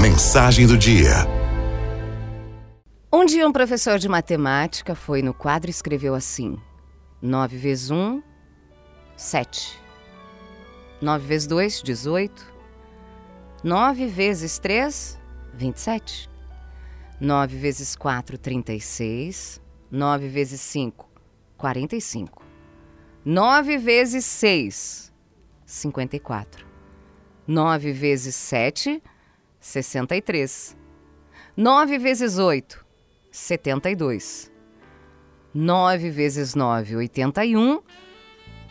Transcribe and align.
Mensagem 0.00 0.66
do 0.66 0.76
dia. 0.76 1.10
Um 3.12 3.24
dia 3.24 3.46
um 3.46 3.52
professor 3.52 3.98
de 3.98 4.08
matemática 4.08 4.94
foi 4.94 5.22
no 5.22 5.32
quadro 5.34 5.70
e 5.70 5.70
escreveu 5.70 6.14
assim: 6.14 6.58
9 7.20 7.56
vezes 7.56 7.90
1, 7.90 8.22
7. 9.16 9.78
9 11.00 11.26
vezes 11.26 11.46
2, 11.46 11.82
18. 11.82 12.52
9 13.62 14.06
vezes 14.06 14.58
3, 14.58 15.20
27. 15.54 16.28
9 17.20 17.56
vezes 17.56 17.94
4, 17.94 18.38
36. 18.38 19.60
9 19.90 20.28
vezes 20.28 20.60
5, 20.60 21.08
45. 21.56 22.42
9 23.24 23.78
vezes 23.78 24.24
6, 24.24 25.12
54. 25.64 26.66
9 27.46 27.92
vezes 27.92 28.34
7, 28.34 29.02
63. 29.62 30.76
9 31.56 31.98
vezes 31.98 32.36
8, 32.36 32.84
72. 33.30 34.50
9 35.54 36.10
vezes 36.10 36.54
9, 36.56 36.96
81. 36.96 37.80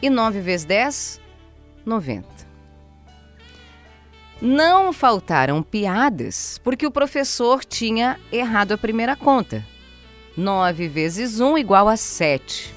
E 0.01 0.09
9 0.09 0.41
vezes 0.41 0.65
10, 0.65 1.21
90. 1.85 2.27
Não 4.41 4.91
faltaram 4.91 5.63
piadas, 5.63 6.59
porque 6.62 6.85
o 6.85 6.91
professor 6.91 7.63
tinha 7.63 8.20
errado 8.29 8.73
a 8.73 8.77
primeira 8.77 9.15
conta. 9.15 9.65
9 10.35 10.89
vezes 10.89 11.39
1 11.39 11.57
igual 11.57 11.87
a 11.87 11.95
7. 11.95 12.76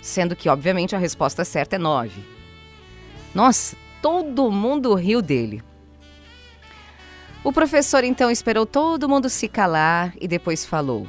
Sendo 0.00 0.34
que, 0.34 0.48
obviamente, 0.48 0.96
a 0.96 0.98
resposta 0.98 1.44
certa 1.44 1.76
é 1.76 1.78
9. 1.78 2.22
Nossa, 3.34 3.76
todo 4.00 4.50
mundo 4.50 4.94
riu 4.94 5.20
dele. 5.20 5.67
O 7.48 7.52
professor 7.52 8.04
então 8.04 8.30
esperou 8.30 8.66
todo 8.66 9.08
mundo 9.08 9.30
se 9.30 9.48
calar 9.48 10.12
e 10.20 10.28
depois 10.28 10.66
falou: 10.66 11.06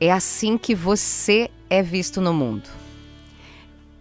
É 0.00 0.10
assim 0.10 0.58
que 0.58 0.74
você 0.74 1.48
é 1.70 1.80
visto 1.84 2.20
no 2.20 2.34
mundo. 2.34 2.68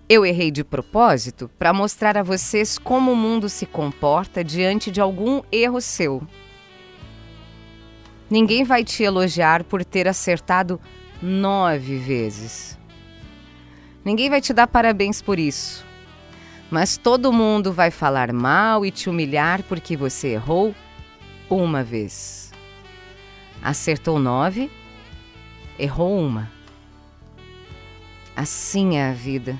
Eu 0.09 0.25
errei 0.25 0.49
de 0.49 0.63
propósito 0.63 1.51
para 1.59 1.71
mostrar 1.71 2.17
a 2.17 2.23
vocês 2.23 2.79
como 2.79 3.11
o 3.11 3.15
mundo 3.15 3.47
se 3.47 3.67
comporta 3.67 4.43
diante 4.43 4.89
de 4.89 4.99
algum 4.99 5.43
erro 5.51 5.79
seu. 5.79 6.23
Ninguém 8.27 8.63
vai 8.63 8.83
te 8.83 9.03
elogiar 9.03 9.63
por 9.65 9.85
ter 9.85 10.07
acertado 10.07 10.81
nove 11.21 11.99
vezes. 11.99 12.75
Ninguém 14.03 14.31
vai 14.31 14.41
te 14.41 14.51
dar 14.51 14.65
parabéns 14.65 15.21
por 15.21 15.37
isso. 15.37 15.85
Mas 16.69 16.97
todo 16.97 17.31
mundo 17.31 17.71
vai 17.71 17.91
falar 17.91 18.33
mal 18.33 18.85
e 18.85 18.91
te 18.91 19.09
humilhar 19.09 19.61
porque 19.63 19.95
você 19.95 20.29
errou 20.29 20.73
uma 21.49 21.83
vez. 21.83 22.51
Acertou 23.61 24.19
nove, 24.19 24.69
errou 25.77 26.19
uma. 26.19 26.51
Assim 28.35 28.97
é 28.97 29.09
a 29.09 29.13
vida. 29.13 29.59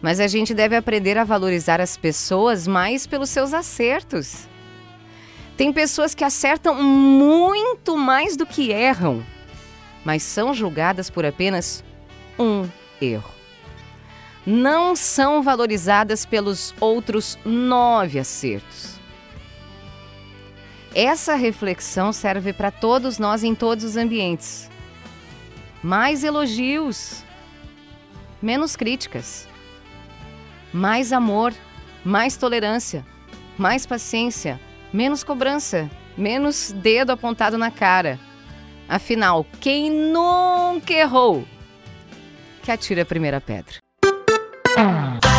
Mas 0.00 0.20
a 0.20 0.26
gente 0.28 0.54
deve 0.54 0.76
aprender 0.76 1.18
a 1.18 1.24
valorizar 1.24 1.80
as 1.80 1.96
pessoas 1.96 2.66
mais 2.66 3.06
pelos 3.06 3.30
seus 3.30 3.52
acertos. 3.52 4.46
Tem 5.56 5.72
pessoas 5.72 6.14
que 6.14 6.22
acertam 6.22 6.74
muito 6.82 7.96
mais 7.96 8.36
do 8.36 8.46
que 8.46 8.70
erram, 8.70 9.24
mas 10.04 10.22
são 10.22 10.54
julgadas 10.54 11.10
por 11.10 11.24
apenas 11.24 11.82
um 12.38 12.68
erro 13.00 13.35
não 14.46 14.94
são 14.94 15.42
valorizadas 15.42 16.24
pelos 16.24 16.72
outros 16.80 17.36
nove 17.44 18.18
acertos. 18.18 18.94
Essa 20.94 21.34
reflexão 21.34 22.12
serve 22.12 22.52
para 22.52 22.70
todos 22.70 23.18
nós 23.18 23.42
em 23.42 23.54
todos 23.54 23.84
os 23.84 23.96
ambientes. 23.96 24.70
Mais 25.82 26.24
elogios, 26.24 27.24
menos 28.40 28.76
críticas. 28.76 29.48
Mais 30.72 31.12
amor, 31.12 31.52
mais 32.04 32.36
tolerância, 32.36 33.04
mais 33.58 33.84
paciência, 33.84 34.60
menos 34.92 35.24
cobrança, 35.24 35.90
menos 36.16 36.72
dedo 36.72 37.10
apontado 37.10 37.58
na 37.58 37.70
cara. 37.70 38.18
Afinal, 38.88 39.44
quem 39.60 39.90
nunca 39.90 40.92
errou? 40.92 41.44
Que 42.62 42.70
atira 42.70 43.02
a 43.02 43.06
primeira 43.06 43.40
pedra. 43.40 43.85
Mm. 44.76 45.35